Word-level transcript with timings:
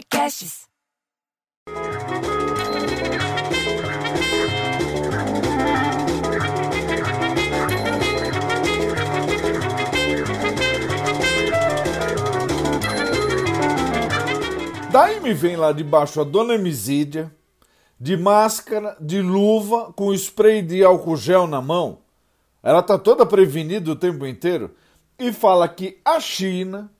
Podcasts. 0.00 0.66
Daí 14.90 15.20
me 15.20 15.34
vem 15.34 15.56
lá 15.56 15.72
debaixo 15.72 16.20
a 16.20 16.24
dona 16.24 16.54
Emizídia, 16.54 17.34
de 17.98 18.16
máscara, 18.16 18.96
de 18.98 19.20
luva, 19.20 19.92
com 19.92 20.14
spray 20.14 20.62
de 20.62 20.82
álcool 20.82 21.16
gel 21.16 21.46
na 21.46 21.60
mão. 21.60 21.98
Ela 22.62 22.82
tá 22.82 22.98
toda 22.98 23.26
prevenida 23.26 23.90
o 23.90 23.96
tempo 23.96 24.26
inteiro 24.26 24.74
e 25.18 25.30
fala 25.32 25.68
que 25.68 26.00
a 26.02 26.18
China, 26.20 26.90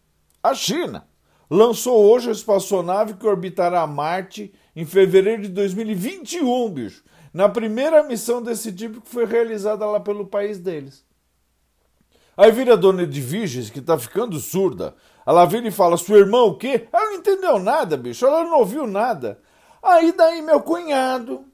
a 0.42 0.54
China, 0.54 1.08
lançou 1.50 2.04
hoje 2.04 2.28
a 2.28 2.32
espaçonave 2.32 3.14
que 3.14 3.26
orbitará 3.26 3.84
Marte 3.86 4.54
em 4.74 4.86
fevereiro 4.86 5.42
de 5.42 5.48
2021, 5.48 6.70
bicho. 6.70 7.02
Na 7.34 7.48
primeira 7.48 8.02
missão 8.04 8.40
desse 8.40 8.72
tipo 8.72 9.00
que 9.00 9.08
foi 9.08 9.26
realizada 9.26 9.84
lá 9.84 9.98
pelo 9.98 10.26
país 10.26 10.58
deles. 10.58 11.04
Aí 12.36 12.50
vira 12.52 12.74
a 12.74 12.76
dona 12.76 13.02
Edviges, 13.02 13.68
que 13.68 13.80
tá 13.80 13.98
ficando 13.98 14.38
surda. 14.38 14.94
Ela 15.26 15.44
vira 15.44 15.68
e 15.68 15.70
fala: 15.70 15.96
Sua 15.96 16.18
irmã 16.18 16.42
o 16.42 16.56
quê? 16.56 16.88
Ela 16.92 17.06
não 17.06 17.14
entendeu 17.14 17.58
nada, 17.58 17.96
bicho. 17.96 18.24
Ela 18.24 18.44
não 18.44 18.60
ouviu 18.60 18.86
nada. 18.86 19.38
Aí 19.82 20.12
daí 20.12 20.40
meu 20.42 20.60
cunhado, 20.60 21.44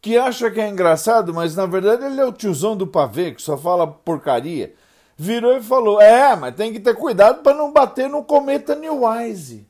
que 0.00 0.16
acha 0.16 0.50
que 0.50 0.60
é 0.60 0.68
engraçado, 0.68 1.32
mas 1.34 1.54
na 1.54 1.66
verdade 1.66 2.04
ele 2.04 2.20
é 2.20 2.24
o 2.24 2.32
tiozão 2.32 2.76
do 2.76 2.86
pavê, 2.86 3.32
que 3.32 3.42
só 3.42 3.56
fala 3.56 3.86
porcaria, 3.86 4.74
virou 5.20 5.54
e 5.54 5.62
falou: 5.62 6.00
É, 6.00 6.34
mas 6.34 6.54
tem 6.54 6.72
que 6.72 6.80
ter 6.80 6.94
cuidado 6.94 7.42
para 7.42 7.54
não 7.54 7.70
bater 7.70 8.08
no 8.08 8.24
cometa 8.24 8.74
Neowise. 8.74 9.68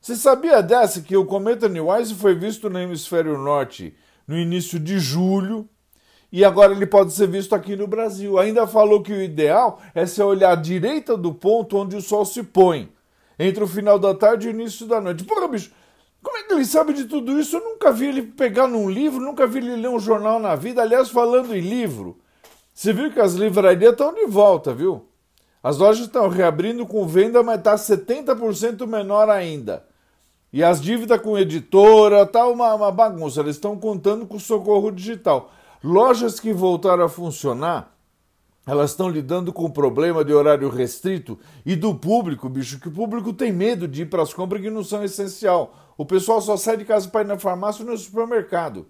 Você 0.00 0.14
sabia 0.14 0.62
dessa 0.62 1.02
que 1.02 1.16
o 1.16 1.26
cometa 1.26 1.68
Neowise 1.68 2.14
foi 2.14 2.34
visto 2.34 2.70
no 2.70 2.78
hemisfério 2.78 3.36
norte 3.36 3.94
no 4.26 4.38
início 4.38 4.78
de 4.78 5.00
julho 5.00 5.68
e 6.30 6.44
agora 6.44 6.72
ele 6.72 6.86
pode 6.86 7.12
ser 7.12 7.26
visto 7.26 7.52
aqui 7.52 7.74
no 7.74 7.88
Brasil? 7.88 8.38
Ainda 8.38 8.64
falou 8.64 9.02
que 9.02 9.12
o 9.12 9.20
ideal 9.20 9.80
é 9.92 10.06
se 10.06 10.22
olhar 10.22 10.52
à 10.52 10.54
direita 10.54 11.16
do 11.16 11.34
ponto 11.34 11.76
onde 11.76 11.96
o 11.96 12.00
sol 12.00 12.24
se 12.24 12.44
põe, 12.44 12.92
entre 13.36 13.64
o 13.64 13.66
final 13.66 13.98
da 13.98 14.14
tarde 14.14 14.46
e 14.46 14.50
o 14.50 14.54
início 14.54 14.86
da 14.86 15.00
noite. 15.00 15.24
Porra, 15.24 15.48
bicho, 15.48 15.72
como 16.22 16.38
é 16.38 16.44
que 16.44 16.54
ele 16.54 16.64
sabe 16.64 16.92
de 16.92 17.06
tudo 17.06 17.40
isso? 17.40 17.56
Eu 17.56 17.64
nunca 17.64 17.90
vi 17.90 18.06
ele 18.06 18.22
pegar 18.22 18.68
num 18.68 18.88
livro, 18.88 19.20
nunca 19.20 19.48
vi 19.48 19.58
ele 19.58 19.74
ler 19.74 19.88
um 19.88 19.98
jornal 19.98 20.38
na 20.38 20.54
vida. 20.54 20.80
Aliás, 20.80 21.10
falando 21.10 21.54
em 21.54 21.60
livro, 21.60 22.16
você 22.80 22.94
viu 22.94 23.12
que 23.12 23.20
as 23.20 23.34
livrarias 23.34 23.92
estão 23.92 24.14
de 24.14 24.24
volta, 24.24 24.72
viu? 24.72 25.04
As 25.62 25.76
lojas 25.76 26.06
estão 26.06 26.30
reabrindo 26.30 26.86
com 26.86 27.06
venda, 27.06 27.42
mas 27.42 27.58
está 27.58 27.74
70% 27.74 28.86
menor 28.86 29.28
ainda. 29.28 29.84
E 30.50 30.64
as 30.64 30.80
dívidas 30.80 31.20
com 31.20 31.36
editora, 31.36 32.24
tá 32.24 32.46
uma, 32.46 32.74
uma 32.74 32.90
bagunça. 32.90 33.40
Eles 33.40 33.56
estão 33.56 33.78
contando 33.78 34.26
com 34.26 34.38
socorro 34.38 34.90
digital. 34.90 35.52
Lojas 35.84 36.40
que 36.40 36.54
voltaram 36.54 37.04
a 37.04 37.08
funcionar, 37.10 37.94
elas 38.66 38.92
estão 38.92 39.10
lidando 39.10 39.52
com 39.52 39.66
o 39.66 39.70
problema 39.70 40.24
de 40.24 40.32
horário 40.32 40.70
restrito 40.70 41.38
e 41.66 41.76
do 41.76 41.94
público, 41.94 42.48
bicho, 42.48 42.80
que 42.80 42.88
o 42.88 42.92
público 42.92 43.34
tem 43.34 43.52
medo 43.52 43.86
de 43.86 44.04
ir 44.04 44.06
para 44.06 44.22
as 44.22 44.32
compras 44.32 44.62
que 44.62 44.70
não 44.70 44.82
são 44.82 45.04
essencial. 45.04 45.74
O 45.98 46.06
pessoal 46.06 46.40
só 46.40 46.56
sai 46.56 46.78
de 46.78 46.86
casa 46.86 47.10
para 47.10 47.20
ir 47.20 47.26
na 47.26 47.38
farmácia 47.38 47.84
ou 47.84 47.90
no 47.90 47.98
supermercado. 47.98 48.86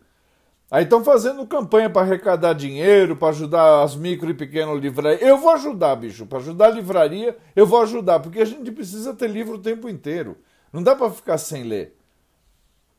Aí 0.71 0.85
estão 0.85 1.03
fazendo 1.03 1.45
campanha 1.47 1.91
para 1.91 2.03
arrecadar 2.03 2.53
dinheiro, 2.53 3.17
para 3.17 3.31
ajudar 3.31 3.83
as 3.83 3.97
micro 3.97 4.31
e 4.31 4.35
pequenas 4.35 4.79
livrarias. 4.79 5.21
Eu 5.21 5.37
vou 5.37 5.51
ajudar, 5.51 5.97
bicho. 5.97 6.27
Para 6.27 6.39
ajudar 6.39 6.67
a 6.67 6.71
livraria, 6.71 7.37
eu 7.57 7.67
vou 7.67 7.83
ajudar, 7.83 8.21
porque 8.21 8.41
a 8.41 8.45
gente 8.45 8.71
precisa 8.71 9.13
ter 9.13 9.29
livro 9.29 9.57
o 9.57 9.61
tempo 9.61 9.89
inteiro. 9.89 10.37
Não 10.73 10.81
dá 10.81 10.95
para 10.95 11.11
ficar 11.11 11.39
sem 11.39 11.65
ler. 11.65 11.97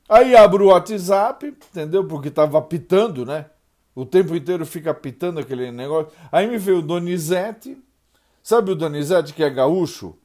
Aí 0.10 0.36
abro 0.36 0.66
o 0.66 0.68
WhatsApp, 0.68 1.48
entendeu? 1.48 2.06
Porque 2.06 2.28
estava 2.28 2.58
apitando, 2.58 3.26
né? 3.26 3.46
O 3.96 4.06
tempo 4.06 4.36
inteiro 4.36 4.66
fica 4.66 4.92
apitando 4.92 5.40
aquele 5.40 5.72
negócio. 5.72 6.12
Aí 6.30 6.48
me 6.48 6.58
veio 6.58 6.80
o 6.80 6.82
Donizete. 6.82 7.78
Sabe 8.44 8.72
o 8.72 8.76
Donizete 8.76 9.34
que 9.34 9.44
é 9.44 9.50
gaúcho? 9.50 10.18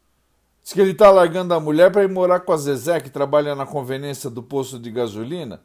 Diz 0.65 0.73
que 0.73 0.81
ele 0.81 0.91
está 0.91 1.11
largando 1.11 1.55
a 1.55 1.61
mulher 1.61 1.93
para 1.93 2.03
ir 2.03 2.09
morar 2.09 2.41
com 2.41 2.53
a 2.53 2.57
Zezé, 2.57 2.99
que 2.99 3.11
trabalha 3.11 3.55
na 3.55 3.65
conveniência 3.65 4.29
do 4.29 4.43
posto 4.43 4.81
de 4.81 4.91
gasolina. 4.91 5.61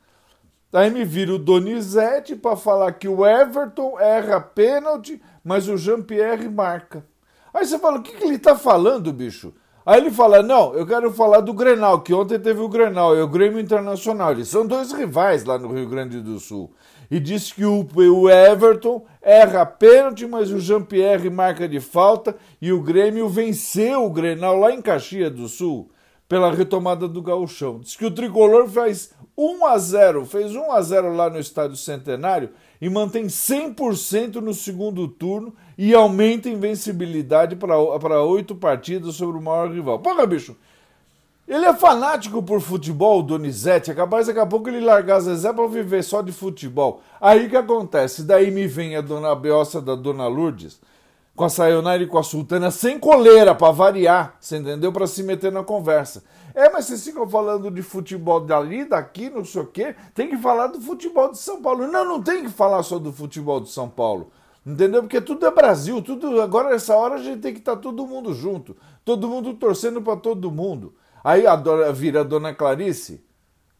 Aí 0.73 0.89
me 0.89 1.03
vira 1.03 1.33
o 1.33 1.39
Donizete 1.39 2.35
para 2.35 2.55
falar 2.55 2.93
que 2.93 3.07
o 3.07 3.25
Everton 3.25 3.99
erra 3.99 4.39
pênalti, 4.39 5.21
mas 5.43 5.67
o 5.67 5.75
Jean-Pierre 5.75 6.47
marca. 6.47 7.05
Aí 7.53 7.65
você 7.65 7.77
fala, 7.77 7.97
o 7.97 8.01
que, 8.01 8.15
que 8.15 8.23
ele 8.23 8.35
está 8.35 8.55
falando, 8.55 9.11
bicho? 9.11 9.53
Aí 9.85 9.99
ele 9.99 10.11
fala, 10.11 10.41
não, 10.41 10.73
eu 10.73 10.85
quero 10.87 11.11
falar 11.11 11.41
do 11.41 11.53
Grenal, 11.53 12.01
que 12.01 12.13
ontem 12.13 12.39
teve 12.39 12.61
o 12.61 12.69
Grenal, 12.69 13.15
é 13.15 13.21
o 13.21 13.27
Grêmio 13.27 13.59
Internacional. 13.59 14.31
Eles 14.31 14.47
são 14.47 14.65
dois 14.65 14.93
rivais 14.93 15.43
lá 15.43 15.57
no 15.57 15.73
Rio 15.73 15.89
Grande 15.89 16.21
do 16.21 16.39
Sul. 16.39 16.71
E 17.09 17.19
diz 17.19 17.51
que 17.51 17.65
o, 17.65 17.85
o 17.93 18.29
Everton 18.29 19.03
erra 19.21 19.65
pênalti, 19.65 20.25
mas 20.25 20.51
o 20.51 20.59
Jean-Pierre 20.59 21.29
marca 21.29 21.67
de 21.67 21.81
falta 21.81 22.35
e 22.61 22.71
o 22.71 22.81
Grêmio 22.81 23.27
venceu 23.27 24.05
o 24.05 24.09
Grenal 24.09 24.55
lá 24.57 24.71
em 24.71 24.81
Caxias 24.81 25.31
do 25.33 25.49
Sul 25.49 25.89
pela 26.31 26.49
retomada 26.49 27.09
do 27.09 27.21
gauchão. 27.21 27.81
Diz 27.81 27.97
que 27.97 28.05
o 28.05 28.09
tricolor 28.09 28.65
faz 28.69 29.11
1 29.37 29.65
a 29.65 29.77
0, 29.77 30.25
fez 30.25 30.55
1 30.55 30.71
a 30.71 30.81
0 30.81 31.13
lá 31.13 31.29
no 31.29 31.37
Estádio 31.37 31.75
Centenário 31.75 32.51
e 32.79 32.89
mantém 32.89 33.25
100% 33.25 34.35
no 34.35 34.53
segundo 34.53 35.09
turno 35.09 35.53
e 35.77 35.93
aumenta 35.93 36.47
a 36.47 36.51
invencibilidade 36.53 37.57
para 37.57 38.23
oito 38.23 38.55
partidas 38.55 39.15
sobre 39.15 39.37
o 39.37 39.41
maior 39.41 39.73
rival. 39.73 39.99
Porra, 39.99 40.25
bicho, 40.25 40.55
ele 41.45 41.65
é 41.65 41.73
fanático 41.73 42.41
por 42.41 42.61
futebol, 42.61 43.21
Donizete. 43.21 43.91
É 43.91 43.93
capaz 43.93 44.27
daqui 44.27 44.39
a 44.39 44.45
pouco 44.45 44.69
ele 44.69 44.79
largar 44.79 45.19
Zezé 45.19 45.51
para 45.51 45.67
viver 45.67 46.01
só 46.01 46.21
de 46.21 46.31
futebol. 46.31 47.01
Aí 47.19 47.49
que 47.49 47.57
acontece? 47.57 48.23
Daí 48.23 48.49
me 48.51 48.67
vem 48.67 48.95
a 48.95 49.01
dona 49.01 49.35
Beossa 49.35 49.81
da 49.81 49.95
dona 49.95 50.27
Lourdes 50.27 50.79
com 51.41 51.45
a 51.45 51.49
Sayonara 51.49 52.03
e 52.03 52.05
com 52.05 52.19
a 52.19 52.23
Sultana 52.23 52.69
sem 52.69 52.99
coleira 52.99 53.55
para 53.55 53.71
variar, 53.71 54.37
você 54.39 54.57
entendeu? 54.57 54.93
Para 54.93 55.07
se 55.07 55.23
meter 55.23 55.51
na 55.51 55.63
conversa. 55.63 56.23
É, 56.53 56.69
mas 56.69 56.85
vocês 56.85 57.03
ficam 57.03 57.27
falando 57.27 57.71
de 57.71 57.81
futebol 57.81 58.39
dali, 58.39 58.85
daqui, 58.85 59.27
não 59.27 59.43
sei 59.43 59.63
o 59.63 59.65
quê. 59.65 59.95
Tem 60.13 60.29
que 60.29 60.37
falar 60.37 60.67
do 60.67 60.79
futebol 60.79 61.31
de 61.31 61.39
São 61.39 61.59
Paulo. 61.59 61.87
Não, 61.87 62.05
não 62.05 62.21
tem 62.21 62.43
que 62.43 62.49
falar 62.51 62.83
só 62.83 62.99
do 62.99 63.11
futebol 63.11 63.59
de 63.59 63.71
São 63.71 63.89
Paulo. 63.89 64.29
Entendeu? 64.63 65.01
Porque 65.01 65.19
tudo 65.19 65.43
é 65.43 65.49
Brasil, 65.49 65.99
tudo 66.03 66.39
agora 66.39 66.69
nessa 66.69 66.95
hora 66.95 67.15
a 67.15 67.23
gente 67.23 67.41
tem 67.41 67.53
que 67.53 67.59
estar 67.59 67.75
tá 67.75 67.81
todo 67.81 68.05
mundo 68.05 68.35
junto, 68.35 68.77
todo 69.03 69.27
mundo 69.27 69.55
torcendo 69.55 69.99
para 69.99 70.17
todo 70.17 70.51
mundo. 70.51 70.93
Aí 71.23 71.47
a 71.47 71.55
dona, 71.55 71.91
vira 71.91 72.19
a 72.21 72.23
dona 72.23 72.53
Clarice, 72.53 73.25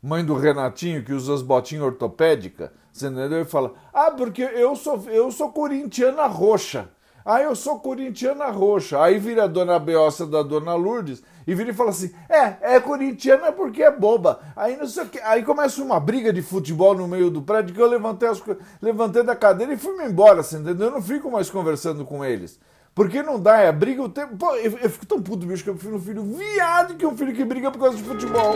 mãe 0.02 0.26
do 0.26 0.34
Renatinho 0.34 1.06
que 1.06 1.14
usa 1.14 1.36
as 1.36 1.44
botinhas 1.44 1.84
ortopédicas, 1.84 2.72
você 2.92 3.06
entendeu? 3.06 3.40
E 3.40 3.46
fala: 3.46 3.74
"Ah, 3.94 4.10
porque 4.10 4.42
eu 4.42 4.76
sou 4.76 5.00
eu 5.12 5.32
sou 5.32 5.52
corintiana 5.52 6.26
roxa". 6.26 6.90
Ah, 7.26 7.42
eu 7.42 7.56
sou 7.56 7.80
corintiana 7.80 8.48
roxa. 8.48 9.02
Aí 9.02 9.18
vira 9.18 9.44
a 9.44 9.48
dona 9.48 9.78
Beossa 9.80 10.26
da 10.26 10.42
dona 10.44 10.74
Lourdes 10.74 11.22
e 11.46 11.54
vira 11.56 11.72
e 11.72 11.74
fala 11.74 11.92
assim: 11.92 12.12
é, 12.30 12.76
é 12.76 12.80
corintiana 12.80 13.52
porque 13.52 13.84
é 13.84 13.92
boba. 13.92 14.40
Aí 14.56 14.78
não 14.78 14.88
sei 14.88 15.04
o 15.04 15.10
que. 15.10 15.20
Aí 15.20 15.44
começa 15.44 15.82
uma 15.82 16.00
briga 16.00 16.34
de 16.34 16.42
futebol 16.42 16.96
no 16.96 17.08
meio 17.08 17.30
do 17.30 17.42
prédio 17.42 17.74
que 17.74 17.82
eu 17.82 17.88
levantei, 17.88 18.30
as, 18.30 18.42
levantei 18.82 19.24
da 19.24 19.36
cadeira 19.36 19.74
e 19.74 19.78
fui-me 19.78 20.06
embora, 20.06 20.42
assim, 20.42 20.58
entendeu? 20.58 20.88
Eu 20.88 20.94
não 20.94 21.02
fico 21.02 21.30
mais 21.30 21.50
conversando 21.50 22.06
com 22.06 22.24
eles. 22.24 22.60
Porque 22.94 23.24
não 23.24 23.40
dá, 23.40 23.58
é 23.58 23.72
briga 23.72 24.02
o 24.02 24.10
tempo. 24.10 24.36
Pô, 24.36 24.54
eu, 24.56 24.78
eu 24.78 24.90
fico 24.90 25.06
tão 25.06 25.22
puto, 25.22 25.46
bicho, 25.46 25.64
que 25.64 25.70
eu 25.70 25.76
prefiro 25.76 25.96
um 25.96 26.02
filho 26.02 26.24
viado 26.24 26.96
que 26.96 27.06
um 27.06 27.16
filho 27.16 27.34
que 27.34 27.46
briga 27.46 27.72
por 27.72 27.80
causa 27.80 27.98
de 27.98 28.04
futebol. 28.04 28.56